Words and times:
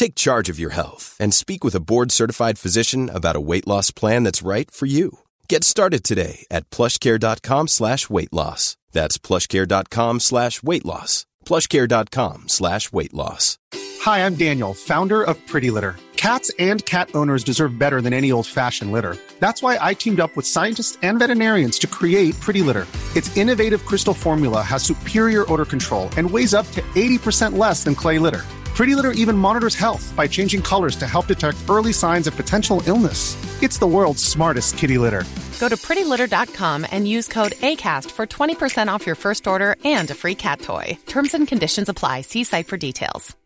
Take 0.00 0.14
charge 0.14 0.48
of 0.48 0.58
your 0.58 0.70
health 0.70 1.14
and 1.20 1.34
speak 1.34 1.62
with 1.62 1.74
a 1.74 1.86
board-certified 1.90 2.58
physician 2.58 3.10
about 3.10 3.36
a 3.36 3.46
weight 3.50 3.66
loss 3.66 3.90
plan 3.90 4.24
that's 4.24 4.40
right 4.40 4.70
for 4.70 4.86
you. 4.86 5.18
Get 5.46 5.62
started 5.62 6.04
today 6.04 6.46
at 6.50 6.70
plushcare.com 6.70 7.68
slash 7.68 8.08
weight 8.08 8.32
loss. 8.32 8.78
That's 8.92 9.18
plushcare.com 9.18 10.20
slash 10.20 10.62
weight 10.62 10.86
loss. 10.86 11.26
plushcare.com 11.44 12.48
slash 12.48 12.90
weight 12.90 13.12
loss. 13.12 13.58
Hi, 14.00 14.24
I'm 14.24 14.36
Daniel, 14.36 14.72
founder 14.72 15.22
of 15.22 15.36
Pretty 15.46 15.70
Litter. 15.70 15.96
Cats 16.16 16.50
and 16.58 16.82
cat 16.86 17.10
owners 17.14 17.44
deserve 17.44 17.78
better 17.78 18.00
than 18.00 18.14
any 18.14 18.32
old-fashioned 18.32 18.92
litter. 18.92 19.18
That's 19.38 19.62
why 19.62 19.76
I 19.82 19.92
teamed 19.92 20.20
up 20.20 20.34
with 20.34 20.46
scientists 20.46 20.96
and 21.02 21.18
veterinarians 21.18 21.78
to 21.80 21.86
create 21.86 22.40
Pretty 22.40 22.62
Litter. 22.62 22.86
Its 23.14 23.36
innovative 23.36 23.84
crystal 23.84 24.14
formula 24.14 24.62
has 24.62 24.82
superior 24.82 25.44
odor 25.52 25.66
control 25.66 26.08
and 26.16 26.30
weighs 26.30 26.54
up 26.54 26.66
to 26.70 26.80
80% 26.94 27.58
less 27.58 27.84
than 27.84 27.94
clay 27.94 28.18
litter. 28.18 28.46
Pretty 28.80 28.96
Litter 28.96 29.12
even 29.12 29.36
monitors 29.36 29.74
health 29.74 30.10
by 30.16 30.26
changing 30.26 30.62
colors 30.62 30.96
to 30.96 31.06
help 31.06 31.26
detect 31.26 31.58
early 31.68 31.92
signs 31.92 32.26
of 32.26 32.34
potential 32.34 32.82
illness. 32.86 33.36
It's 33.62 33.78
the 33.78 33.86
world's 33.86 34.24
smartest 34.24 34.78
kitty 34.78 34.96
litter. 34.96 35.24
Go 35.60 35.68
to 35.68 35.76
prettylitter.com 35.76 36.86
and 36.90 37.06
use 37.06 37.28
code 37.28 37.52
ACAST 37.60 38.10
for 38.10 38.26
20% 38.26 38.88
off 38.88 39.04
your 39.04 39.16
first 39.16 39.46
order 39.46 39.76
and 39.84 40.10
a 40.10 40.14
free 40.14 40.34
cat 40.34 40.62
toy. 40.62 40.96
Terms 41.06 41.34
and 41.34 41.46
conditions 41.46 41.90
apply. 41.90 42.22
See 42.22 42.42
site 42.42 42.68
for 42.68 42.78
details. 42.78 43.36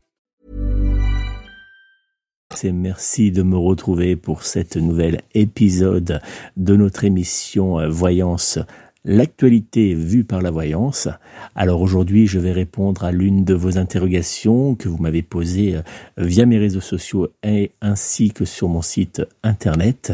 C'est 2.55 2.71
merci 2.71 3.33
de 3.33 3.43
me 3.43 3.57
retrouver 3.57 4.15
pour 4.15 4.45
cet 4.45 4.77
nouvel 4.77 5.23
épisode 5.35 6.21
de 6.57 6.77
notre 6.77 7.03
émission 7.03 7.81
euh, 7.81 7.89
Voyance 7.89 8.61
l'actualité 9.05 9.95
vue 9.95 10.25
par 10.25 10.43
la 10.43 10.51
voyance. 10.51 11.09
Alors 11.55 11.81
aujourd'hui, 11.81 12.27
je 12.27 12.39
vais 12.39 12.53
répondre 12.53 13.05
à 13.05 13.13
l'une 13.13 13.45
de 13.45 13.55
vos 13.55 13.79
interrogations 13.79 14.75
que 14.75 14.89
vous 14.89 14.99
m'avez 14.99 15.23
posées 15.23 15.77
euh, 15.77 15.83
via 16.17 16.47
mes 16.47 16.59
réseaux 16.59 16.81
sociaux 16.81 17.29
et 17.43 17.73
ainsi 17.81 18.33
que 18.33 18.45
sur 18.45 18.69
mon 18.69 18.83
site 18.83 19.23
internet. 19.43 20.13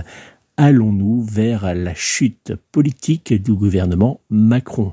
Allons-nous 0.57 1.23
vers 1.23 1.75
la 1.75 1.95
chute 1.95 2.53
politique 2.73 3.33
du 3.33 3.55
gouvernement 3.55 4.21
Macron? 4.29 4.93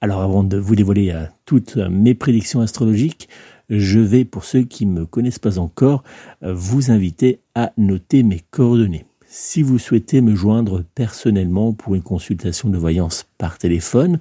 Alors 0.00 0.20
avant 0.20 0.44
de 0.44 0.56
vous 0.56 0.76
dévoiler 0.76 1.10
euh, 1.10 1.24
toutes 1.44 1.76
mes 1.76 2.14
prédictions 2.14 2.60
astrologiques, 2.60 3.28
je 3.68 4.00
vais, 4.00 4.24
pour 4.24 4.44
ceux 4.44 4.62
qui 4.62 4.86
ne 4.86 5.00
me 5.00 5.06
connaissent 5.06 5.38
pas 5.38 5.58
encore, 5.58 6.02
euh, 6.42 6.52
vous 6.54 6.90
inviter 6.90 7.40
à 7.54 7.72
noter 7.78 8.22
mes 8.22 8.40
coordonnées. 8.50 9.06
Si 9.34 9.62
vous 9.62 9.78
souhaitez 9.78 10.20
me 10.20 10.36
joindre 10.36 10.84
personnellement 10.94 11.72
pour 11.72 11.94
une 11.94 12.02
consultation 12.02 12.68
de 12.68 12.76
voyance 12.76 13.24
par 13.38 13.56
téléphone, 13.56 14.18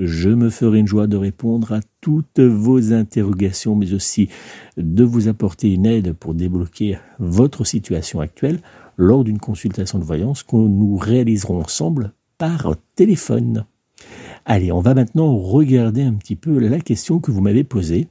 je 0.00 0.30
me 0.30 0.48
ferai 0.48 0.78
une 0.78 0.86
joie 0.86 1.06
de 1.06 1.18
répondre 1.18 1.72
à 1.72 1.80
toutes 2.00 2.40
vos 2.40 2.94
interrogations, 2.94 3.76
mais 3.76 3.92
aussi 3.92 4.30
de 4.78 5.04
vous 5.04 5.28
apporter 5.28 5.74
une 5.74 5.84
aide 5.84 6.14
pour 6.14 6.32
débloquer 6.34 6.98
votre 7.18 7.64
situation 7.64 8.20
actuelle 8.20 8.60
lors 8.96 9.24
d'une 9.24 9.38
consultation 9.38 9.98
de 9.98 10.04
voyance 10.04 10.42
que 10.42 10.56
nous 10.56 10.96
réaliserons 10.96 11.60
ensemble 11.60 12.12
par 12.38 12.74
téléphone. 12.96 13.66
Allez, 14.46 14.72
on 14.72 14.80
va 14.80 14.94
maintenant 14.94 15.36
regarder 15.36 16.02
un 16.02 16.14
petit 16.14 16.36
peu 16.36 16.58
la 16.58 16.80
question 16.80 17.18
que 17.18 17.30
vous 17.30 17.42
m'avez 17.42 17.64
posée. 17.64 18.08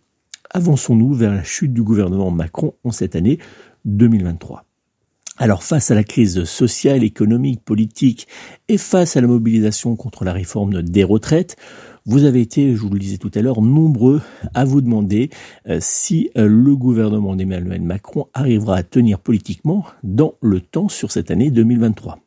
Avançons-nous 0.52 1.14
vers 1.14 1.34
la 1.34 1.44
chute 1.44 1.74
du 1.74 1.82
gouvernement 1.82 2.30
Macron 2.30 2.76
en 2.84 2.92
cette 2.92 3.16
année 3.16 3.40
2023 3.86 4.69
alors 5.40 5.64
face 5.64 5.90
à 5.90 5.96
la 5.96 6.04
crise 6.04 6.44
sociale, 6.44 7.04
économique, 7.04 7.64
politique 7.64 8.28
et 8.68 8.78
face 8.78 9.16
à 9.16 9.22
la 9.22 9.28
mobilisation 9.28 9.96
contre 9.96 10.26
la 10.26 10.34
réforme 10.34 10.84
des 10.84 11.06
retraites, 11.06 11.56
vous 12.06 12.26
avez 12.26 12.42
été, 12.42 12.76
je 12.76 12.82
vous 12.82 12.90
le 12.90 13.00
disais 13.00 13.18
tout 13.18 13.32
à 13.34 13.42
l'heure, 13.42 13.62
nombreux 13.62 14.22
à 14.54 14.66
vous 14.66 14.82
demander 14.82 15.30
euh, 15.68 15.78
si 15.80 16.30
euh, 16.38 16.48
le 16.48 16.76
gouvernement 16.76 17.36
d'Emmanuel 17.36 17.82
Macron 17.82 18.28
arrivera 18.34 18.76
à 18.76 18.84
tenir 18.84 19.20
politiquement 19.20 19.86
dans 20.04 20.36
le 20.42 20.60
temps 20.60 20.90
sur 20.90 21.12
cette 21.12 21.32
année 21.32 21.52
2023. 21.52 22.20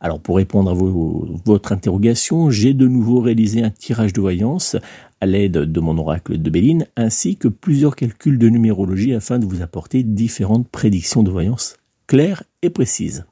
Alors 0.00 0.18
pour 0.18 0.36
répondre 0.36 0.70
à 0.70 1.40
votre 1.44 1.72
interrogation, 1.72 2.50
j'ai 2.50 2.74
de 2.74 2.88
nouveau 2.88 3.20
réalisé 3.20 3.62
un 3.62 3.70
tirage 3.70 4.12
de 4.12 4.20
voyance 4.20 4.76
à 5.20 5.26
l'aide 5.26 5.52
de 5.52 5.80
mon 5.80 5.96
oracle 5.98 6.38
de 6.38 6.50
Béline, 6.50 6.86
ainsi 6.96 7.36
que 7.36 7.48
plusieurs 7.48 7.94
calculs 7.94 8.38
de 8.38 8.48
numérologie 8.48 9.14
afin 9.14 9.38
de 9.38 9.46
vous 9.46 9.62
apporter 9.62 10.02
différentes 10.02 10.68
prédictions 10.68 11.22
de 11.22 11.30
voyance 11.30 11.77
claire 12.08 12.42
et 12.62 12.70
précise. 12.70 13.26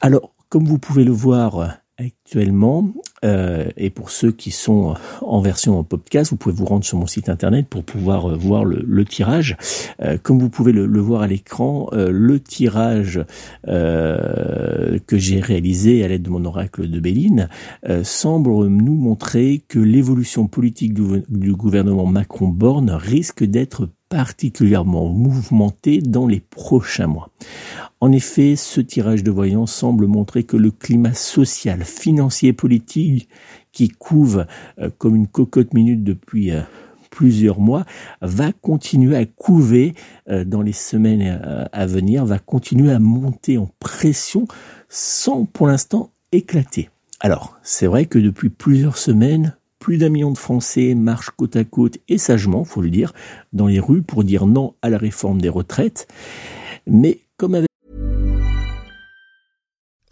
Alors, 0.00 0.32
comme 0.48 0.64
vous 0.64 0.78
pouvez 0.78 1.02
le 1.02 1.10
voir 1.10 1.80
actuellement, 1.98 2.92
euh, 3.24 3.64
et 3.76 3.90
pour 3.90 4.10
ceux 4.10 4.30
qui 4.30 4.52
sont 4.52 4.94
en 5.20 5.40
version 5.40 5.82
podcast, 5.82 6.30
vous 6.30 6.36
pouvez 6.36 6.54
vous 6.54 6.64
rendre 6.64 6.84
sur 6.84 6.96
mon 6.96 7.08
site 7.08 7.28
internet 7.28 7.66
pour 7.68 7.82
pouvoir 7.82 8.30
euh, 8.30 8.36
voir 8.36 8.64
le, 8.64 9.04
tirage. 9.04 9.56
Euh, 10.00 10.16
comme 10.22 10.38
vous 10.38 10.48
pouvez 10.48 10.70
le, 10.70 11.00
voir 11.00 11.22
à 11.22 11.26
l'écran, 11.26 11.88
le 11.92 12.38
tirage 12.40 13.24
que 13.66 15.18
j'ai 15.18 15.40
réalisé 15.40 16.04
à 16.04 16.08
l'aide 16.08 16.22
de 16.22 16.30
mon 16.30 16.44
oracle 16.44 16.88
de 16.88 17.00
Béline 17.00 17.48
semble 18.02 18.50
nous 18.66 18.94
montrer 18.94 19.62
que 19.66 19.78
l'évolution 19.78 20.46
politique 20.46 20.94
du 20.94 21.54
gouvernement 21.54 22.06
Macron-Borne 22.06 22.90
risque 22.90 23.44
d'être 23.44 23.88
particulièrement 24.08 25.08
mouvementée 25.08 26.00
dans 26.00 26.26
les 26.26 26.40
prochains 26.40 27.06
mois. 27.06 27.30
En 28.00 28.12
effet, 28.12 28.54
ce 28.56 28.80
tirage 28.80 29.24
de 29.24 29.30
voyance 29.30 29.72
semble 29.72 30.06
montrer 30.06 30.44
que 30.44 30.56
le 30.56 30.70
climat 30.70 31.14
social, 31.14 31.84
financier 31.84 32.50
et 32.50 32.52
politique 32.52 33.28
qui 33.72 33.88
couve 33.88 34.46
euh, 34.78 34.90
comme 34.98 35.16
une 35.16 35.26
cocotte 35.26 35.74
minute 35.74 36.04
depuis 36.04 36.52
euh, 36.52 36.62
plusieurs 37.10 37.58
mois 37.58 37.84
va 38.22 38.52
continuer 38.52 39.16
à 39.16 39.26
couver 39.26 39.94
euh, 40.28 40.44
dans 40.44 40.62
les 40.62 40.72
semaines 40.72 41.68
à 41.72 41.86
venir, 41.86 42.24
va 42.24 42.38
continuer 42.38 42.92
à 42.92 43.00
monter 43.00 43.58
en 43.58 43.68
pression 43.80 44.46
sans 44.88 45.44
pour 45.44 45.66
l'instant 45.66 46.10
éclater. 46.30 46.90
Alors, 47.20 47.58
c'est 47.62 47.88
vrai 47.88 48.06
que 48.06 48.20
depuis 48.20 48.48
plusieurs 48.48 48.96
semaines, 48.96 49.57
plus 49.88 49.96
d'un 49.96 50.10
million 50.10 50.30
de 50.30 50.36
Français 50.36 50.94
marchent 50.94 51.30
côte 51.30 51.56
à 51.56 51.64
côte 51.64 51.96
et 52.08 52.18
sagement, 52.18 52.62
faut 52.64 52.82
le 52.82 52.90
dire, 52.90 53.14
dans 53.54 53.68
les 53.68 53.80
rues 53.80 54.02
pour 54.02 54.22
dire 54.22 54.44
non 54.44 54.74
à 54.82 54.90
la 54.90 54.98
réforme 54.98 55.40
des 55.40 55.48
retraites. 55.48 56.06
Mais 56.86 57.20
comme 57.38 57.54
avec 57.54 57.68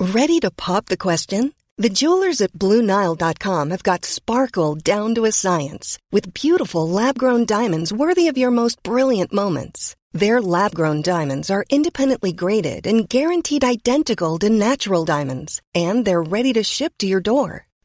Ready 0.01 0.41
to 0.41 0.51
pop 0.51 0.87
the 0.87 0.97
question? 0.97 1.53
The 1.77 1.91
jewelers 1.91 2.41
at 2.41 2.55
BlueNile.com 2.55 3.69
have 3.69 3.83
got 3.83 4.07
sparkle 4.07 4.77
down 4.77 5.15
to 5.15 5.27
a 5.27 5.31
science 5.31 5.99
with 6.11 6.33
beautiful 6.33 6.89
lab-grown 6.89 7.45
diamonds 7.45 7.93
worthy 7.93 8.29
of 8.29 8.39
your 8.39 8.51
most 8.51 8.83
brilliant 8.83 9.31
moments. 9.31 9.95
Their 10.15 10.41
lab-grown 10.41 11.03
diamonds 11.03 11.51
are 11.51 11.67
independently 11.69 12.33
graded 12.33 12.87
and 12.87 13.07
guaranteed 13.07 13.63
identical 13.63 14.39
to 14.39 14.49
natural 14.49 15.05
diamonds, 15.05 15.61
and 15.75 16.07
they're 16.07 16.23
ready 16.23 16.55
to 16.55 16.63
ship 16.63 16.95
to 17.01 17.07
your 17.07 17.21
door. 17.21 17.67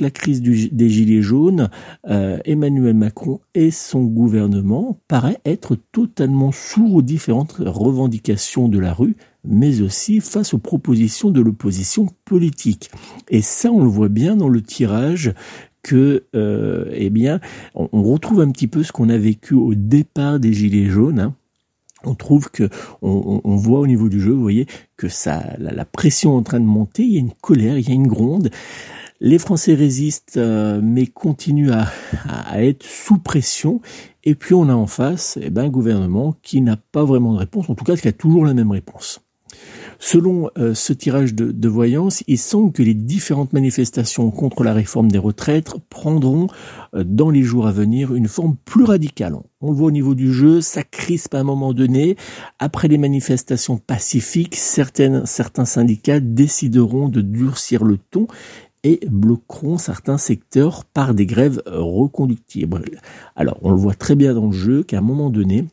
La 0.00 0.10
crise 0.10 0.42
des 0.42 0.88
Gilets 0.88 1.22
jaunes, 1.22 1.70
euh, 2.08 2.38
Emmanuel 2.44 2.94
Macron 2.94 3.40
et 3.54 3.70
son 3.70 4.04
gouvernement 4.04 4.98
paraissent 5.08 5.38
être 5.44 5.76
totalement 5.92 6.52
sourds 6.52 6.94
aux 6.94 7.02
différentes 7.02 7.56
revendications 7.58 8.68
de 8.68 8.78
la 8.78 8.92
rue, 8.92 9.16
mais 9.44 9.80
aussi 9.80 10.20
face 10.20 10.54
aux 10.54 10.58
propositions 10.58 11.30
de 11.30 11.40
l'opposition 11.40 12.06
politique. 12.24 12.90
Et 13.28 13.42
ça, 13.42 13.72
on 13.72 13.82
le 13.82 13.88
voit 13.90 14.08
bien 14.08 14.36
dans 14.36 14.48
le 14.48 14.62
tirage 14.62 15.32
que, 15.82 16.24
euh, 16.34 16.90
eh 16.92 17.10
bien, 17.10 17.40
on, 17.74 18.02
retrouve 18.02 18.40
un 18.40 18.50
petit 18.50 18.68
peu 18.68 18.82
ce 18.82 18.92
qu'on 18.92 19.08
a 19.08 19.18
vécu 19.18 19.54
au 19.54 19.74
départ 19.74 20.38
des 20.38 20.52
Gilets 20.52 20.90
jaunes. 20.90 21.20
hein. 21.20 21.34
On 22.04 22.14
trouve 22.14 22.50
que 22.50 22.68
on 23.02 23.56
voit 23.56 23.80
au 23.80 23.86
niveau 23.88 24.08
du 24.08 24.20
jeu, 24.20 24.30
vous 24.30 24.40
voyez, 24.40 24.66
que 24.96 25.08
ça, 25.08 25.42
la, 25.58 25.72
la 25.72 25.84
pression 25.84 26.34
est 26.34 26.36
en 26.36 26.42
train 26.44 26.60
de 26.60 26.64
monter. 26.64 27.02
Il 27.02 27.12
y 27.12 27.16
a 27.16 27.20
une 27.20 27.32
colère, 27.32 27.76
il 27.76 27.88
y 27.88 27.90
a 27.90 27.94
une 27.94 28.06
gronde. 28.06 28.50
Les 29.20 29.38
Français 29.38 29.74
résistent, 29.74 30.36
euh, 30.36 30.80
mais 30.82 31.06
continuent 31.06 31.72
à, 31.72 32.62
être 32.62 32.84
sous 32.84 33.18
pression. 33.18 33.80
Et 34.22 34.34
puis 34.34 34.54
on 34.54 34.68
a 34.68 34.74
en 34.74 34.86
face 34.86 35.38
eh 35.42 35.50
ben, 35.50 35.64
un 35.64 35.68
gouvernement 35.68 36.36
qui 36.42 36.60
n'a 36.60 36.76
pas 36.76 37.04
vraiment 37.04 37.32
de 37.32 37.38
réponse, 37.38 37.68
en 37.68 37.74
tout 37.74 37.84
cas 37.84 37.96
qui 37.96 38.06
a 38.06 38.12
toujours 38.12 38.44
la 38.44 38.54
même 38.54 38.70
réponse. 38.70 39.20
Selon 39.98 40.50
euh, 40.58 40.74
ce 40.74 40.92
tirage 40.92 41.34
de, 41.34 41.68
voyance, 41.68 42.22
il 42.28 42.38
semble 42.38 42.72
que 42.72 42.82
les 42.82 42.94
différentes 42.94 43.52
manifestations 43.52 44.30
contre 44.30 44.62
la 44.62 44.72
réforme 44.72 45.10
des 45.10 45.18
retraites 45.18 45.74
prendront 45.90 46.46
euh, 46.94 47.02
dans 47.04 47.30
les 47.30 47.42
jours 47.42 47.66
à 47.66 47.72
venir 47.72 48.14
une 48.14 48.28
forme 48.28 48.56
plus 48.64 48.84
radicale. 48.84 49.34
On 49.60 49.70
le 49.70 49.76
voit 49.76 49.88
au 49.88 49.92
niveau 49.92 50.14
du 50.14 50.32
jeu, 50.32 50.60
ça 50.60 50.84
crispe 50.84 51.34
à 51.34 51.40
un 51.40 51.44
moment 51.44 51.72
donné. 51.72 52.16
Après 52.60 52.86
les 52.86 52.98
manifestations 52.98 53.76
pacifiques, 53.76 54.54
certains 54.54 55.24
syndicats 55.64 56.20
décideront 56.20 57.08
de 57.08 57.20
durcir 57.20 57.82
le 57.82 57.98
ton 57.98 58.28
et 58.84 59.00
bloqueront 59.08 59.78
certains 59.78 60.18
secteurs 60.18 60.84
par 60.84 61.14
des 61.14 61.26
grèves 61.26 61.62
reconductibles. 61.66 62.84
Alors, 63.36 63.58
on 63.62 63.70
le 63.70 63.76
voit 63.76 63.94
très 63.94 64.14
bien 64.14 64.34
dans 64.34 64.46
le 64.46 64.52
jeu 64.52 64.82
qu'à 64.82 64.98
un 64.98 65.02
moment 65.02 65.30
donné, 65.30 65.64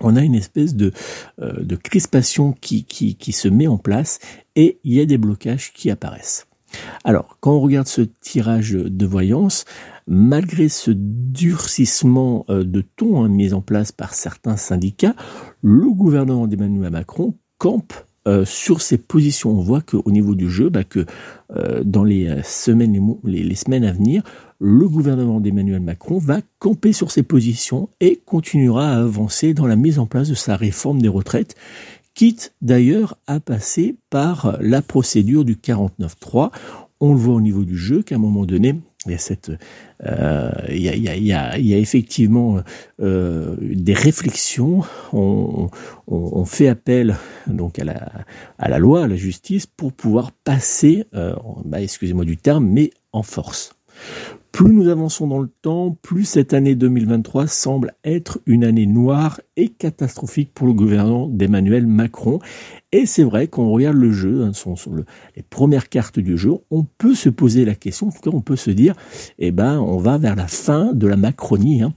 on 0.00 0.16
a 0.16 0.22
une 0.22 0.34
espèce 0.34 0.74
de, 0.74 0.92
euh, 1.40 1.64
crispation 1.82 2.52
qui 2.52 3.32
se 3.32 3.48
met 3.48 3.66
en 3.66 3.78
place 3.78 4.18
et 4.54 4.78
il 4.84 4.94
y 4.94 5.00
a 5.00 5.06
des 5.06 5.18
blocages 5.18 5.72
qui 5.72 5.90
apparaissent. 5.90 6.46
Alors, 7.04 7.36
quand 7.40 7.52
on 7.52 7.60
regarde 7.60 7.86
ce 7.86 8.02
tirage 8.02 8.72
de 8.72 9.06
voyance, 9.06 9.64
malgré 10.06 10.68
ce 10.68 10.90
durcissement 10.90 12.44
euh, 12.48 12.64
de 12.64 12.80
ton 12.80 13.24
hein, 13.24 13.28
mis 13.28 13.52
en 13.52 13.60
place 13.60 13.92
par 13.92 14.14
certains 14.14 14.56
syndicats, 14.56 15.14
le 15.62 15.90
gouvernement 15.90 16.46
d'Emmanuel 16.46 16.90
Macron 16.90 17.34
campe 17.58 17.94
euh, 18.26 18.44
sur 18.44 18.80
ses 18.80 18.98
positions. 18.98 19.50
On 19.50 19.60
voit 19.62 19.80
qu'au 19.82 20.10
niveau 20.10 20.34
du 20.34 20.50
jeu, 20.50 20.68
bah, 20.68 20.84
que 20.84 21.06
euh, 21.56 21.82
dans 21.84 22.04
les 22.04 22.26
euh, 22.28 22.42
semaines, 22.42 22.98
les- 23.24 23.42
les 23.44 23.54
semaines 23.54 23.84
à 23.84 23.92
venir, 23.92 24.22
le 24.58 24.88
gouvernement 24.88 25.40
d'Emmanuel 25.40 25.80
Macron 25.80 26.18
va 26.18 26.40
camper 26.58 26.92
sur 26.92 27.10
ses 27.10 27.22
positions 27.22 27.88
et 28.00 28.20
continuera 28.24 28.90
à 28.92 29.00
avancer 29.02 29.54
dans 29.54 29.66
la 29.66 29.76
mise 29.76 29.98
en 29.98 30.06
place 30.06 30.28
de 30.28 30.34
sa 30.34 30.56
réforme 30.56 31.00
des 31.02 31.08
retraites, 31.08 31.54
quitte 32.14 32.54
d'ailleurs 32.62 33.18
à 33.26 33.40
passer 33.40 33.96
par 34.10 34.56
la 34.60 34.80
procédure 34.82 35.44
du 35.44 35.56
49.3. 35.56 36.50
On 37.00 37.12
le 37.12 37.18
voit 37.18 37.34
au 37.34 37.40
niveau 37.42 37.64
du 37.64 37.76
jeu 37.76 38.02
qu'à 38.02 38.14
un 38.14 38.18
moment 38.18 38.46
donné, 38.46 38.74
il 39.06 39.12
y 39.12 39.14
a 39.14 39.18
cette, 39.18 39.50
euh, 40.04 40.50
il 40.68 40.78
y 40.78 40.88
a, 40.88 41.16
il 41.16 41.24
y 41.24 41.32
a- 41.74 41.78
effectivement 41.78 42.60
euh, 43.00 43.56
des 43.60 43.94
réflexions. 43.94 44.82
On, 45.12 45.68
fait 46.44 46.68
appel 46.68 47.16
donc 47.48 47.78
à 47.78 47.84
la, 47.84 48.12
à 48.58 48.68
la 48.68 48.78
loi, 48.78 49.04
à 49.04 49.08
la 49.08 49.16
justice, 49.16 49.66
pour 49.66 49.92
pouvoir 49.92 50.30
passer, 50.32 51.04
euh, 51.14 51.34
bah, 51.64 51.80
excusez-moi 51.80 52.24
du 52.24 52.36
terme, 52.36 52.66
mais 52.66 52.90
en 53.12 53.22
force. 53.22 53.74
Plus 54.56 54.72
nous 54.72 54.88
avançons 54.88 55.26
dans 55.26 55.40
le 55.40 55.50
temps, 55.60 55.98
plus 56.00 56.24
cette 56.24 56.54
année 56.54 56.74
2023 56.74 57.46
semble 57.46 57.92
être 58.04 58.40
une 58.46 58.64
année 58.64 58.86
noire 58.86 59.38
et 59.58 59.68
catastrophique 59.68 60.54
pour 60.54 60.66
le 60.66 60.72
gouvernement 60.72 61.28
d'Emmanuel 61.28 61.86
Macron. 61.86 62.38
Et 62.90 63.04
c'est 63.04 63.22
vrai, 63.22 63.48
quand 63.48 63.64
on 63.64 63.70
regarde 63.72 63.98
le 63.98 64.12
jeu, 64.12 64.44
hein, 64.44 64.54
sont, 64.54 64.74
sont 64.74 64.94
le- 64.94 65.04
les 65.36 65.42
premières 65.42 65.90
cartes 65.90 66.18
du 66.18 66.38
jeu, 66.38 66.52
on 66.70 66.84
peut 66.84 67.14
se 67.14 67.28
poser 67.28 67.66
la 67.66 67.74
question, 67.74 68.08
en 68.08 68.10
tout 68.12 68.22
cas 68.22 68.34
on 68.34 68.40
peut 68.40 68.56
se 68.56 68.70
dire, 68.70 68.94
eh 69.38 69.50
ben, 69.50 69.78
on 69.78 69.98
va 69.98 70.16
vers 70.16 70.36
la 70.36 70.46
fin 70.46 70.94
de 70.94 71.06
la 71.06 71.18
Macronie. 71.18 71.82
hein. 71.82 71.92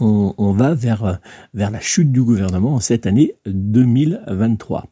On, 0.00 0.52
va 0.52 0.74
vers, 0.74 1.20
vers 1.54 1.70
la 1.70 1.80
chute 1.80 2.10
du 2.10 2.24
gouvernement 2.24 2.74
en 2.74 2.80
cette 2.80 3.06
année 3.06 3.36
2023. 3.46 4.84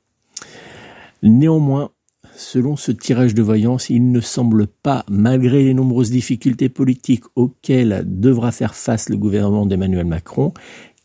Néanmoins, 1.24 1.90
selon 2.36 2.76
ce 2.76 2.92
tirage 2.92 3.34
de 3.34 3.42
voyance, 3.42 3.90
il 3.90 4.12
ne 4.12 4.20
semble 4.20 4.66
pas, 4.66 5.04
malgré 5.08 5.64
les 5.64 5.74
nombreuses 5.74 6.10
difficultés 6.10 6.68
politiques 6.68 7.24
auxquelles 7.34 8.04
devra 8.06 8.52
faire 8.52 8.74
face 8.74 9.08
le 9.08 9.16
gouvernement 9.16 9.66
d'Emmanuel 9.66 10.06
Macron, 10.06 10.52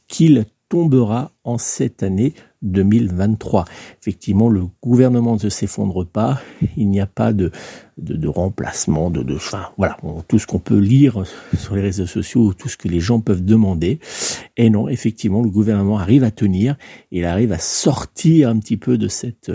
qu'il 0.07 0.45
tombera 0.71 1.31
en 1.43 1.57
cette 1.57 2.01
année 2.01 2.33
2023. 2.61 3.65
Effectivement, 3.99 4.47
le 4.47 4.67
gouvernement 4.81 5.35
ne 5.35 5.49
s'effondre 5.49 6.05
pas, 6.05 6.41
il 6.77 6.87
n'y 6.87 7.01
a 7.01 7.07
pas 7.07 7.33
de, 7.33 7.51
de, 7.97 8.27
remplacement, 8.29 9.09
de, 9.09 9.21
de 9.21 9.35
enfin, 9.35 9.67
voilà, 9.77 9.97
tout 10.29 10.39
ce 10.39 10.47
qu'on 10.47 10.59
peut 10.59 10.77
lire 10.77 11.23
sur 11.57 11.75
les 11.75 11.81
réseaux 11.81 12.05
sociaux, 12.05 12.53
tout 12.53 12.69
ce 12.69 12.77
que 12.77 12.87
les 12.87 13.01
gens 13.01 13.19
peuvent 13.19 13.43
demander. 13.43 13.99
Et 14.55 14.69
non, 14.69 14.87
effectivement, 14.87 15.41
le 15.41 15.49
gouvernement 15.49 15.97
arrive 15.97 16.23
à 16.23 16.31
tenir, 16.31 16.77
il 17.11 17.25
arrive 17.25 17.51
à 17.51 17.59
sortir 17.59 18.47
un 18.47 18.57
petit 18.57 18.77
peu 18.77 18.97
de 18.97 19.09
cette, 19.09 19.51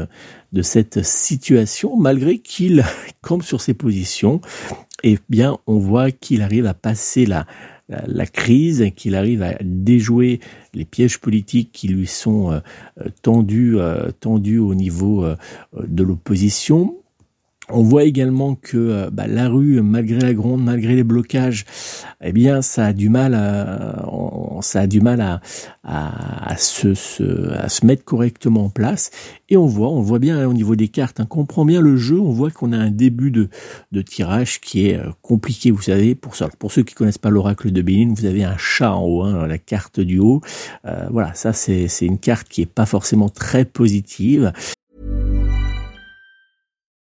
de 0.53 0.63
cette 0.63 1.03
situation, 1.03 1.97
malgré 1.97 2.41
qu'il 2.41 2.85
campe 3.23 3.43
sur 3.43 3.63
ses 3.63 3.73
positions. 3.73 4.43
Eh 5.03 5.19
bien, 5.31 5.57
on 5.67 5.79
voit 5.79 6.11
qu'il 6.11 6.43
arrive 6.43 6.67
à 6.67 6.75
passer 6.75 7.25
la, 7.25 7.47
la, 7.89 8.27
crise, 8.27 8.91
qu'il 8.97 9.15
arrive 9.15 9.43
à 9.43 9.55
déjouer 9.63 10.41
les 10.75 10.85
pièges 10.85 11.19
politiques 11.19 11.71
qui 11.73 11.89
lui 11.89 12.07
sont 12.07 12.53
euh, 12.53 12.59
euh, 13.01 13.09
tendus, 13.23 13.79
euh, 13.79 14.11
tendus 14.19 14.59
au 14.59 14.75
niveau 14.75 15.27
de 15.77 16.03
l'opposition. 16.03 16.97
On 17.69 17.83
voit 17.83 18.05
également 18.05 18.55
que 18.55 18.77
euh, 18.77 19.11
bah, 19.11 19.27
la 19.27 19.49
rue, 19.49 19.83
malgré 19.83 20.21
la 20.21 20.35
gronde, 20.35 20.63
malgré 20.63 20.95
les 20.95 21.03
blocages, 21.03 21.65
eh 22.23 22.31
bien, 22.33 22.63
ça 22.63 22.87
a 22.87 22.93
du 22.93 23.11
mal 23.11 23.35
à, 23.35 23.81
se, 26.57 27.85
mettre 27.85 28.05
correctement 28.05 28.67
en 28.67 28.71
place. 28.71 29.11
Et 29.49 29.57
on 29.57 29.67
voit, 29.67 29.89
on 29.89 30.01
voit 30.01 30.21
bien 30.21 30.39
hein, 30.39 30.47
au 30.47 30.53
niveau 30.53 30.77
des 30.77 30.87
cartes, 30.87 31.19
hein, 31.19 31.27
quand 31.29 31.41
on 31.41 31.45
prend 31.45 31.65
bien 31.65 31.81
le 31.81 31.97
jeu, 31.97 32.21
on 32.21 32.31
voit 32.31 32.53
qu'on 32.53 32.73
a 32.73 32.79
un 32.79 32.91
début 32.91 33.33
de, 33.33 33.49
tirage 34.03 34.61
qui 34.61 34.89
est 34.89 34.99
euh, 34.99 35.11
compliqué. 35.21 35.73
Vous 35.73 35.83
savez, 35.83 36.15
pour 36.15 36.37
ceux 36.71 36.83
qui 36.85 36.95
connaissent 36.95 37.19
pas 37.19 37.31
l'oracle 37.31 37.73
de 37.73 37.83
Bénin, 37.83 38.15
vous 38.17 38.27
avez 38.27 38.45
un 38.45 38.57
chat 38.57 38.93
en 38.93 39.03
haut, 39.05 39.23
hein, 39.25 39.47
la 39.49 39.59
carte 39.59 39.99
du 39.99 40.21
haut. 40.21 40.41
Euh, 40.85 41.07
voilà, 41.11 41.35
ça 41.35 41.53
c'est 41.53 41.89
c'est 41.89 42.07
une 42.07 42.19
carte 42.19 42.49
qui 42.49 42.63
est 42.63 42.67
pas 42.67 42.87
forcément 42.87 43.29
très 43.29 43.65
positive. 43.65 44.53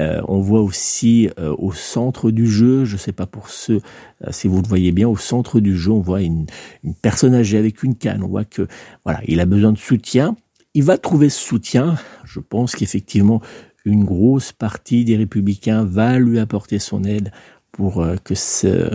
Euh, 0.00 0.22
on 0.28 0.40
voit 0.40 0.62
aussi 0.62 1.28
euh, 1.38 1.54
au 1.58 1.72
centre 1.72 2.30
du 2.30 2.46
jeu, 2.46 2.84
je 2.86 2.94
ne 2.94 2.98
sais 2.98 3.12
pas 3.12 3.26
pour 3.26 3.50
ceux, 3.50 3.80
euh, 4.24 4.30
si 4.30 4.48
vous 4.48 4.62
le 4.62 4.66
voyez 4.66 4.92
bien, 4.92 5.06
au 5.08 5.16
centre 5.16 5.60
du 5.60 5.76
jeu, 5.76 5.90
on 5.92 6.00
voit 6.00 6.22
une, 6.22 6.46
une, 6.82 6.94
personne 6.94 7.34
âgée 7.34 7.58
avec 7.58 7.82
une 7.82 7.94
canne. 7.94 8.22
On 8.22 8.28
voit 8.28 8.46
que 8.46 8.66
voilà, 9.04 9.20
il 9.26 9.40
a 9.40 9.46
besoin 9.46 9.72
de 9.72 9.78
soutien. 9.78 10.36
Il 10.72 10.84
va 10.84 10.96
trouver 10.96 11.28
ce 11.28 11.40
soutien. 11.40 11.96
Je 12.24 12.40
pense 12.40 12.74
qu'effectivement, 12.74 13.42
une 13.84 14.04
grosse 14.04 14.52
partie 14.52 15.04
des 15.04 15.16
républicains 15.16 15.84
va 15.84 16.18
lui 16.18 16.38
apporter 16.38 16.78
son 16.78 17.04
aide 17.04 17.30
pour 17.72 18.02
euh, 18.02 18.16
que 18.22 18.34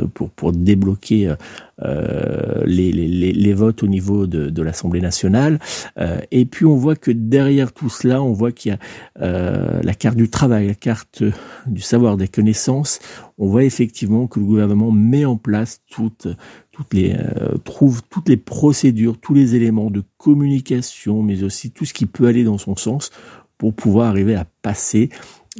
pour 0.07 0.29
pour 0.31 0.51
débloquer 0.51 1.33
euh, 1.81 2.63
les, 2.65 2.91
les, 2.91 3.33
les, 3.33 3.53
votes 3.53 3.83
au 3.83 3.87
niveau 3.87 4.27
de, 4.27 4.49
de 4.49 4.61
l'Assemblée 4.61 5.01
nationale. 5.01 5.59
Euh, 5.99 6.19
et 6.31 6.45
puis 6.45 6.65
on 6.65 6.75
voit 6.75 6.95
que 6.95 7.11
derrière 7.11 7.73
tout 7.73 7.89
cela, 7.89 8.21
on 8.21 8.31
voit 8.31 8.53
qu'il 8.53 8.71
y 8.71 8.75
a 8.75 8.79
euh, 9.21 9.81
la 9.83 9.93
carte 9.93 10.15
du 10.15 10.29
travail, 10.29 10.67
la 10.67 10.73
carte 10.73 11.23
du 11.65 11.81
savoir, 11.81 12.15
des 12.15 12.29
connaissances. 12.29 12.99
On 13.37 13.47
voit 13.47 13.65
effectivement 13.65 14.27
que 14.27 14.39
le 14.39 14.45
gouvernement 14.45 14.91
met 14.91 15.25
en 15.25 15.35
place 15.35 15.81
toutes 15.91 16.27
toutes 16.71 16.93
les 16.93 17.13
euh, 17.13 17.57
trouve 17.63 18.01
toutes 18.09 18.29
les 18.29 18.37
procédures, 18.37 19.19
tous 19.19 19.33
les 19.33 19.55
éléments 19.55 19.91
de 19.91 20.03
communication, 20.17 21.23
mais 21.23 21.43
aussi 21.43 21.71
tout 21.71 21.83
ce 21.83 21.93
qui 21.93 22.05
peut 22.05 22.27
aller 22.27 22.45
dans 22.45 22.57
son 22.57 22.77
sens 22.77 23.11
pour 23.57 23.73
pouvoir 23.73 24.07
arriver 24.07 24.35
à 24.35 24.45
passer 24.61 25.09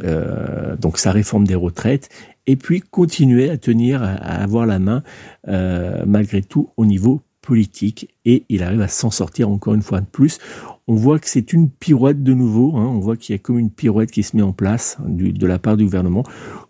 euh, 0.03 0.75
donc 0.75 0.97
sa 0.97 1.11
réforme 1.11 1.45
des 1.47 1.55
retraites 1.55 2.09
et 2.47 2.55
puis 2.55 2.81
continuer 2.81 3.49
à 3.49 3.57
tenir, 3.57 4.03
à, 4.03 4.13
avoir 4.15 4.65
la 4.65 4.79
main 4.79 5.03
euh, 5.47 6.03
malgré 6.05 6.41
tout 6.41 6.69
au 6.77 6.85
niveau 6.85 7.21
politique 7.41 8.09
et 8.25 8.43
il 8.49 8.63
arrive 8.63 8.81
à 8.81 8.87
s'en 8.87 9.11
sortir 9.11 9.49
encore 9.49 9.73
une 9.73 9.81
fois 9.81 10.01
de 10.01 10.05
plus. 10.05 10.39
On 10.87 10.95
voit 10.95 11.19
que 11.19 11.29
c'est 11.29 11.53
une 11.53 11.69
pirouette 11.69 12.23
de 12.23 12.33
nouveau, 12.33 12.75
hein, 12.75 12.85
on 12.87 12.99
voit 12.99 13.17
qu'il 13.17 13.33
y 13.33 13.35
a 13.35 13.39
comme 13.39 13.57
une 13.57 13.71
pirouette 13.71 14.11
qui 14.11 14.23
se 14.23 14.35
met 14.35 14.43
en 14.43 14.53
place 14.53 14.97
du, 15.07 15.31
de 15.31 15.47
la 15.47 15.57
part 15.57 15.77
du 15.77 15.85
gouvernement, 15.85 16.23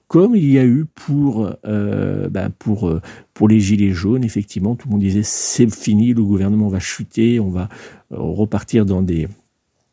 comme 0.08 0.36
il 0.36 0.50
y 0.50 0.60
a 0.60 0.65
eu 0.65 0.86
pour 0.86 1.51
euh, 1.65 2.29
ben 2.29 2.50
pour 2.50 2.88
euh, 2.88 3.01
pour 3.34 3.48
les 3.48 3.60
gilets 3.60 3.91
jaunes. 3.91 4.24
Effectivement, 4.24 4.75
tout 4.75 4.88
le 4.88 4.94
monde 4.94 5.01
disait 5.01 5.24
c'est 5.24 5.74
fini, 5.74 6.13
le 6.13 6.24
gouvernement 6.24 6.67
va 6.67 6.79
chuter, 6.79 7.39
on 7.39 7.50
va 7.50 7.70
euh, 8.12 8.17
repartir 8.20 8.86
dans 8.86 9.01
des 9.01 9.27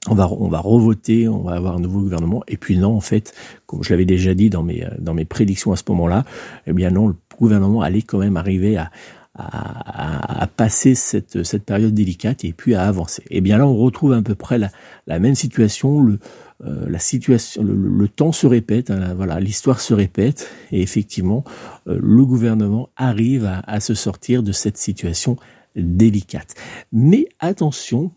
on 0.09 0.15
va, 0.15 0.29
on 0.33 0.49
va 0.49 0.59
revoter, 0.59 1.29
on 1.29 1.43
va 1.43 1.53
avoir 1.53 1.77
un 1.77 1.81
nouveau 1.81 2.01
gouvernement. 2.01 2.43
Et 2.49 2.57
puis 2.57 2.77
non, 2.77 2.97
en 2.97 3.01
fait, 3.01 3.35
comme 3.67 3.85
je 3.85 3.91
l'avais 3.91 4.05
déjà 4.05 4.35
dit 4.35 4.51
dans 4.51 4.63
mes, 4.63 4.87
dans 4.99 5.15
mes 5.15 5.25
prédictions 5.25 5.73
à 5.73 5.77
ce 5.77 5.85
moment-là, 5.89 6.25
eh 6.67 6.73
bien 6.73 6.91
non, 6.91 7.09
le 7.09 7.15
gouvernement 7.39 7.83
allait 7.83 8.03
quand 8.03 8.19
même 8.19 8.37
arriver 8.37 8.77
à, 8.77 8.91
à, 9.35 10.43
à, 10.43 10.47
passer 10.47 10.95
cette, 10.95 11.43
cette 11.45 11.65
période 11.65 11.95
délicate 11.95 12.45
et 12.45 12.53
puis 12.53 12.75
à 12.75 12.83
avancer. 12.83 13.23
Et 13.31 13.39
eh 13.39 13.41
bien 13.41 13.59
là, 13.59 13.67
on 13.67 13.77
retrouve 13.77 14.13
à 14.13 14.23
peu 14.23 14.35
près 14.35 14.59
la, 14.59 14.71
la 15.07 15.19
même 15.19 15.35
situation. 15.35 16.03
Le, 16.03 16.19
euh, 16.65 16.87
la 16.89 16.99
situation, 16.99 17.63
le, 17.65 18.09
temps 18.09 18.33
se 18.33 18.47
répète, 18.47 18.91
hein, 18.91 19.15
voilà, 19.15 19.41
l'histoire 19.41 19.81
se 19.81 19.95
répète, 19.95 20.49
et 20.71 20.81
effectivement, 20.81 21.45
euh, 21.89 21.99
le 22.01 22.25
gouvernement 22.25 22.91
arrive 22.97 23.47
à, 23.47 23.63
à 23.67 23.81
se 23.81 23.95
sortir 23.95 24.43
de 24.43 24.53
cette 24.53 24.77
situation 24.77 25.37
délicate. 25.75 26.55
Mais 26.93 27.27
attention, 27.41 28.13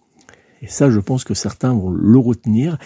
et 0.66 0.68
ça 0.68 0.90
je 0.90 1.00
pense 1.00 1.24
que 1.24 1.36
certains 1.36 1.74
vont 1.76 1.92
le 1.92 2.18
retenir, 2.18 2.80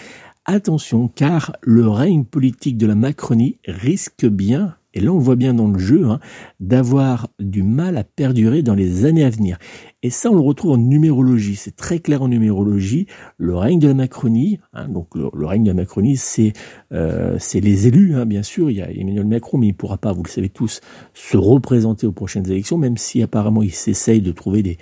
attention 0.44 1.08
car 1.08 1.56
le 1.62 1.88
règne 1.88 2.24
politique 2.24 2.76
de 2.76 2.86
la 2.86 2.94
Macronie 2.94 3.56
risque 3.66 4.26
bien, 4.26 4.74
et 4.92 5.00
là 5.00 5.14
on 5.14 5.18
voit 5.18 5.36
bien 5.36 5.54
dans 5.54 5.68
le 5.68 5.78
jeu, 5.78 6.04
hein, 6.04 6.20
d'avoir 6.58 7.28
du 7.38 7.62
mal 7.62 7.96
à 7.96 8.04
perdurer 8.04 8.60
dans 8.60 8.74
les 8.74 9.06
années 9.06 9.24
à 9.24 9.30
venir. 9.30 9.56
Et 10.02 10.10
ça 10.10 10.30
on 10.30 10.34
le 10.34 10.42
retrouve 10.42 10.72
en 10.72 10.76
numérologie, 10.76 11.56
c'est 11.56 11.74
très 11.74 12.00
clair 12.00 12.20
en 12.20 12.28
numérologie, 12.28 13.06
le 13.38 13.56
règne 13.56 13.78
de 13.78 13.88
la 13.88 13.94
Macronie, 13.94 14.58
hein, 14.74 14.86
donc 14.88 15.14
le, 15.14 15.46
règne 15.46 15.62
de 15.62 15.70
la 15.70 15.74
Macronie 15.74 16.18
c'est 16.18 16.52
euh, 16.92 17.38
les 17.54 17.86
élus, 17.86 18.14
hein, 18.14 18.26
bien 18.26 18.42
sûr, 18.42 18.70
il 18.70 18.76
y 18.76 18.82
a 18.82 18.90
Emmanuel 18.90 19.26
Macron, 19.26 19.56
mais 19.56 19.68
il 19.68 19.72
ne 19.72 19.76
pourra 19.76 19.96
pas, 19.96 20.12
vous 20.12 20.22
le 20.22 20.28
savez 20.28 20.50
tous, 20.50 20.82
se 21.14 21.38
représenter 21.38 22.06
aux 22.06 22.12
prochaines 22.12 22.50
élections, 22.50 22.76
même 22.76 22.98
si 22.98 23.22
apparemment 23.22 23.62
il 23.62 23.72
s'essaye 23.72 24.20
de 24.20 24.32
trouver 24.32 24.62
des 24.62 24.76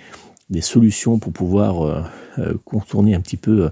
des 0.49 0.61
solutions 0.61 1.19
pour 1.19 1.31
pouvoir 1.31 1.85
euh, 1.85 2.01
euh, 2.39 2.53
contourner 2.65 3.15
un 3.15 3.21
petit 3.21 3.37
peu 3.37 3.69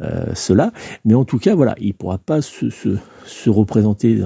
euh, 0.00 0.34
cela. 0.34 0.72
Mais 1.04 1.14
en 1.14 1.24
tout 1.24 1.38
cas, 1.38 1.54
voilà, 1.54 1.74
il 1.78 1.94
pourra 1.94 2.18
pas 2.18 2.42
se, 2.42 2.70
se, 2.70 2.96
se 3.26 3.50
représenter, 3.50 4.22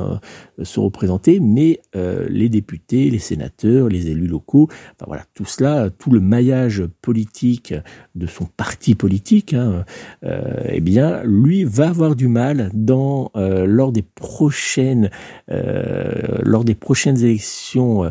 se 0.62 0.80
représenter, 0.80 1.40
mais 1.40 1.80
les 1.94 2.48
députés, 2.48 3.10
les 3.10 3.18
sénateurs, 3.18 3.88
les 3.88 4.08
élus 4.08 4.26
locaux, 4.26 4.68
ben 4.98 5.06
voilà, 5.06 5.24
tout 5.34 5.44
cela, 5.44 5.90
tout 5.90 6.10
le 6.10 6.20
maillage 6.20 6.84
politique 7.02 7.74
de 8.14 8.26
son 8.26 8.44
parti 8.44 8.94
politique, 8.94 9.54
hein, 9.54 9.84
eh 10.22 10.80
bien, 10.80 11.22
lui 11.24 11.64
va 11.64 11.88
avoir 11.88 12.14
du 12.14 12.28
mal 12.28 12.70
dans 12.74 13.30
lors 13.34 13.92
des 13.92 14.02
prochaines, 14.02 15.10
lors 15.48 16.64
des 16.64 16.74
prochaines 16.74 17.18
élections 17.24 18.10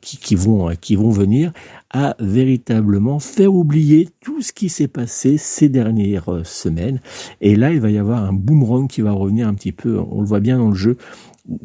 qui, 0.00 0.16
qui 0.16 0.34
vont 0.34 0.70
qui 0.80 0.96
vont 0.96 1.10
venir 1.10 1.52
à 1.90 2.16
véritablement 2.18 3.20
faire 3.20 3.54
oublier 3.54 4.08
tout 4.20 4.42
ce 4.42 4.52
qui 4.52 4.68
s'est 4.68 4.88
passé 4.88 5.38
ces 5.38 5.68
dernières 5.68 6.32
euh, 6.32 6.44
semaines. 6.44 7.00
Et 7.40 7.54
là, 7.54 7.72
il 7.72 7.80
va 7.80 7.90
y 7.90 7.98
avoir 7.98 8.24
un 8.24 8.32
boomerang 8.32 8.88
qui 8.88 9.00
va 9.00 9.12
revenir 9.12 9.46
un 9.46 9.54
petit 9.54 9.72
on 9.86 10.20
le 10.20 10.26
voit 10.26 10.40
bien 10.40 10.58
dans 10.58 10.68
le 10.68 10.74
jeu, 10.74 10.96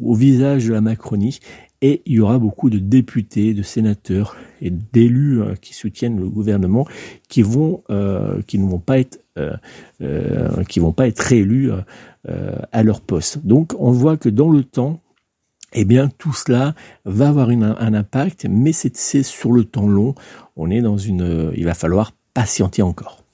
au 0.02 0.14
visage 0.14 0.66
de 0.66 0.72
la 0.72 0.80
Macronie. 0.80 1.40
Et 1.82 2.02
il 2.04 2.14
y 2.14 2.20
aura 2.20 2.38
beaucoup 2.38 2.68
de 2.68 2.78
députés, 2.78 3.54
de 3.54 3.62
sénateurs 3.62 4.36
et 4.60 4.70
d'élus 4.70 5.42
hein, 5.42 5.54
qui 5.60 5.72
soutiennent 5.72 6.20
le 6.20 6.28
gouvernement 6.28 6.86
qui 7.28 7.42
euh, 7.42 8.42
ne 8.52 8.68
vont 8.68 8.78
pas 8.78 8.98
être, 8.98 9.20
euh, 9.38 9.56
euh 10.02 10.62
vont 10.76 10.92
pas 10.92 11.08
être 11.08 11.20
réélus 11.20 11.70
euh, 12.28 12.56
à 12.70 12.82
leur 12.82 13.00
poste. 13.00 13.46
Donc, 13.46 13.72
on 13.78 13.92
voit 13.92 14.18
que 14.18 14.28
dans 14.28 14.50
le 14.50 14.62
temps, 14.62 15.00
eh 15.72 15.86
bien 15.86 16.10
tout 16.18 16.34
cela 16.34 16.74
va 17.06 17.28
avoir 17.28 17.48
un 17.48 17.94
impact, 17.94 18.46
mais 18.50 18.72
c'est 18.72 19.22
sur 19.22 19.52
le 19.52 19.64
temps 19.64 19.86
long. 19.86 20.14
On 20.56 20.68
est 20.70 20.82
dans 20.82 20.98
une, 20.98 21.52
il 21.54 21.64
va 21.64 21.74
falloir 21.74 22.12
patienter 22.34 22.82
encore. 22.82 23.24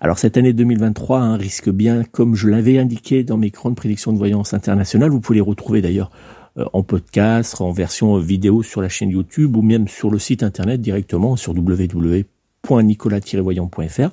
Alors 0.00 0.18
cette 0.18 0.36
année 0.36 0.52
2023 0.52 1.18
hein, 1.18 1.36
risque 1.36 1.70
bien, 1.70 2.04
comme 2.04 2.34
je 2.34 2.48
l'avais 2.48 2.78
indiqué 2.78 3.24
dans 3.24 3.36
mes 3.36 3.50
grandes 3.50 3.76
prédictions 3.76 4.12
de 4.12 4.18
voyance 4.18 4.54
internationale, 4.54 5.10
vous 5.10 5.20
pouvez 5.20 5.36
les 5.36 5.42
retrouver 5.42 5.82
d'ailleurs 5.82 6.10
euh, 6.58 6.64
en 6.72 6.82
podcast, 6.82 7.60
en 7.60 7.72
version 7.72 8.18
vidéo 8.18 8.62
sur 8.62 8.82
la 8.82 8.88
chaîne 8.88 9.10
YouTube 9.10 9.56
ou 9.56 9.62
même 9.62 9.88
sur 9.88 10.10
le 10.10 10.18
site 10.18 10.42
internet 10.42 10.80
directement 10.80 11.36
sur 11.36 11.52
www 11.52 12.24
nicolas-voyant.fr, 12.70 14.10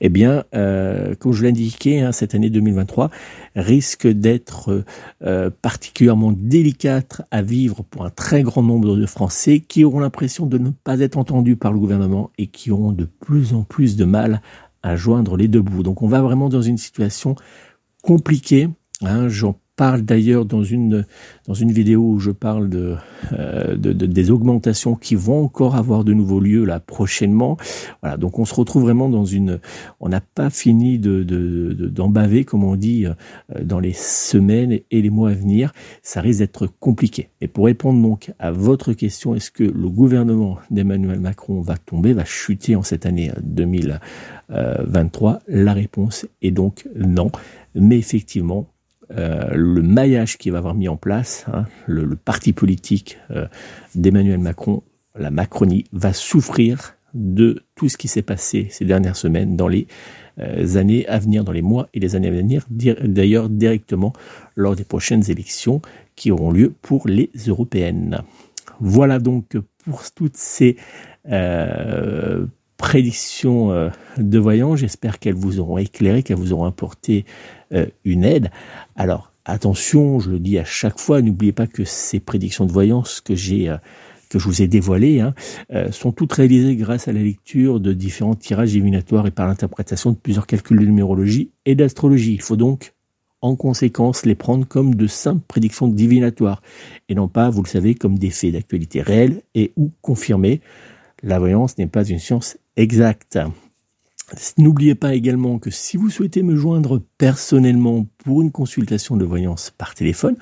eh 0.00 0.08
bien, 0.08 0.44
euh, 0.54 1.14
comme 1.18 1.32
je 1.32 1.44
l'indiquais, 1.44 2.00
hein, 2.00 2.12
cette 2.12 2.34
année 2.34 2.50
2023 2.50 3.10
risque 3.56 4.06
d'être 4.06 4.84
euh, 5.24 5.50
particulièrement 5.62 6.32
délicate 6.32 7.22
à 7.30 7.42
vivre 7.42 7.82
pour 7.82 8.04
un 8.04 8.10
très 8.10 8.42
grand 8.42 8.62
nombre 8.62 8.96
de 8.96 9.06
Français 9.06 9.60
qui 9.60 9.84
auront 9.84 10.00
l'impression 10.00 10.46
de 10.46 10.58
ne 10.58 10.70
pas 10.70 11.00
être 11.00 11.18
entendus 11.18 11.56
par 11.56 11.72
le 11.72 11.78
gouvernement 11.78 12.30
et 12.38 12.46
qui 12.46 12.70
auront 12.70 12.92
de 12.92 13.04
plus 13.04 13.54
en 13.54 13.62
plus 13.62 13.96
de 13.96 14.04
mal 14.04 14.40
à 14.82 14.96
joindre 14.96 15.36
les 15.36 15.48
deux 15.48 15.62
bouts. 15.62 15.82
Donc 15.82 16.02
on 16.02 16.08
va 16.08 16.22
vraiment 16.22 16.48
dans 16.48 16.62
une 16.62 16.78
situation 16.78 17.34
compliquée. 18.02 18.68
Hein, 19.02 19.28
parle 19.78 20.02
d'ailleurs 20.02 20.44
dans 20.44 20.64
une 20.64 21.06
dans 21.46 21.54
une 21.54 21.70
vidéo 21.70 22.02
où 22.02 22.18
je 22.18 22.32
parle 22.32 22.68
de, 22.68 22.96
euh, 23.32 23.76
de, 23.76 23.92
de, 23.92 24.06
des 24.06 24.30
augmentations 24.32 24.96
qui 24.96 25.14
vont 25.14 25.44
encore 25.44 25.76
avoir 25.76 26.02
de 26.02 26.12
nouveaux 26.12 26.40
lieux 26.40 26.64
là 26.64 26.80
prochainement. 26.80 27.56
Voilà, 28.02 28.16
donc 28.16 28.40
on 28.40 28.44
se 28.44 28.54
retrouve 28.56 28.82
vraiment 28.82 29.08
dans 29.08 29.24
une, 29.24 29.60
on 30.00 30.08
n'a 30.08 30.20
pas 30.20 30.50
fini 30.50 30.98
de 30.98 31.22
baver 32.08 32.44
comme 32.44 32.64
on 32.64 32.74
dit 32.74 33.06
euh, 33.06 33.14
dans 33.62 33.78
les 33.78 33.92
semaines 33.92 34.80
et 34.90 35.00
les 35.00 35.10
mois 35.10 35.30
à 35.30 35.34
venir. 35.34 35.72
Ça 36.02 36.20
risque 36.20 36.40
d'être 36.40 36.66
compliqué. 36.66 37.28
Et 37.40 37.46
pour 37.46 37.66
répondre 37.66 38.02
donc 38.02 38.32
à 38.40 38.50
votre 38.50 38.92
question, 38.94 39.36
est-ce 39.36 39.52
que 39.52 39.62
le 39.62 39.88
gouvernement 39.88 40.58
d'Emmanuel 40.72 41.20
Macron 41.20 41.60
va 41.60 41.76
tomber, 41.76 42.14
va 42.14 42.24
chuter 42.24 42.74
en 42.74 42.82
cette 42.82 43.06
année 43.06 43.30
2023 43.42 45.38
La 45.46 45.72
réponse 45.72 46.26
est 46.42 46.50
donc 46.50 46.88
non. 46.96 47.30
Mais 47.74 47.96
effectivement, 47.96 48.66
euh, 49.16 49.48
le 49.54 49.82
maillage 49.82 50.36
qu'il 50.36 50.52
va 50.52 50.58
avoir 50.58 50.74
mis 50.74 50.88
en 50.88 50.96
place, 50.96 51.46
hein, 51.52 51.64
le, 51.86 52.14
parti 52.14 52.52
politique 52.52 53.18
euh, 53.30 53.46
d'Emmanuel 53.94 54.38
Macron, 54.38 54.82
la 55.18 55.30
Macronie, 55.30 55.84
va 55.92 56.12
souffrir 56.12 56.94
de 57.14 57.62
tout 57.74 57.88
ce 57.88 57.96
qui 57.96 58.06
s'est 58.06 58.22
passé 58.22 58.68
ces 58.70 58.84
dernières 58.84 59.16
semaines 59.16 59.56
dans 59.56 59.68
les 59.68 59.86
euh, 60.40 60.76
années 60.76 61.06
à 61.08 61.18
venir, 61.18 61.42
dans 61.42 61.52
les 61.52 61.62
mois 61.62 61.88
et 61.94 62.00
les 62.00 62.16
années 62.16 62.28
à 62.28 62.32
venir, 62.32 62.66
d'ailleurs 62.70 63.48
directement 63.48 64.12
lors 64.56 64.76
des 64.76 64.84
prochaines 64.84 65.30
élections 65.30 65.80
qui 66.14 66.30
auront 66.30 66.50
lieu 66.50 66.74
pour 66.82 67.08
les 67.08 67.30
européennes. 67.46 68.20
Voilà 68.80 69.18
donc 69.18 69.56
pour 69.84 70.02
toutes 70.14 70.36
ces 70.36 70.76
prédictions 72.76 73.90
de 74.16 74.38
voyants. 74.38 74.76
J'espère 74.76 75.18
qu'elles 75.18 75.34
vous 75.34 75.58
auront 75.58 75.78
éclairé, 75.78 76.22
qu'elles 76.22 76.36
vous 76.36 76.52
auront 76.52 76.66
apporté 76.66 77.24
une 78.04 78.24
aide. 78.24 78.50
Alors 78.96 79.32
attention, 79.48 80.20
je 80.20 80.30
le 80.30 80.38
dis 80.38 80.58
à 80.58 80.64
chaque 80.64 80.98
fois, 80.98 81.22
n'oubliez 81.22 81.52
pas 81.52 81.66
que 81.66 81.84
ces 81.84 82.20
prédictions 82.20 82.66
de 82.66 82.72
voyance 82.72 83.20
que 83.20 83.34
j'ai 83.34 83.68
euh, 83.68 83.76
que 84.28 84.38
je 84.38 84.44
vous 84.44 84.60
ai 84.60 84.68
dévoilées 84.68 85.20
hein, 85.20 85.34
euh, 85.72 85.90
sont 85.90 86.12
toutes 86.12 86.34
réalisées 86.34 86.76
grâce 86.76 87.08
à 87.08 87.12
la 87.12 87.22
lecture 87.22 87.80
de 87.80 87.94
différents 87.94 88.34
tirages 88.34 88.72
divinatoires 88.72 89.26
et 89.26 89.30
par 89.30 89.46
l'interprétation 89.46 90.12
de 90.12 90.16
plusieurs 90.16 90.46
calculs 90.46 90.78
de 90.78 90.84
numérologie 90.84 91.50
et 91.64 91.74
d'astrologie. 91.74 92.34
Il 92.34 92.42
faut 92.42 92.56
donc 92.56 92.92
en 93.40 93.56
conséquence 93.56 94.26
les 94.26 94.34
prendre 94.34 94.66
comme 94.66 94.94
de 94.94 95.06
simples 95.06 95.44
prédictions 95.48 95.88
divinatoires 95.88 96.60
et 97.08 97.14
non 97.14 97.28
pas, 97.28 97.48
vous 97.48 97.62
le 97.62 97.68
savez, 97.68 97.94
comme 97.94 98.18
des 98.18 98.28
faits 98.28 98.52
d'actualité 98.52 99.00
réelle 99.00 99.40
et 99.54 99.72
ou 99.76 99.92
confirmés. 100.02 100.60
La 101.22 101.38
voyance 101.38 101.78
n'est 101.78 101.86
pas 101.86 102.04
une 102.04 102.18
science 102.18 102.58
exacte. 102.76 103.38
N'oubliez 104.58 104.94
pas 104.94 105.14
également 105.14 105.58
que 105.58 105.70
si 105.70 105.96
vous 105.96 106.10
souhaitez 106.10 106.42
me 106.42 106.54
joindre 106.54 107.00
personnellement 107.16 108.06
pour 108.18 108.42
une 108.42 108.50
consultation 108.50 109.16
de 109.16 109.24
voyance 109.24 109.70
par 109.70 109.94
téléphone, 109.94 110.36